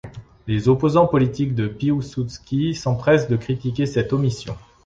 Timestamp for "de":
1.53-1.67, 3.29-3.35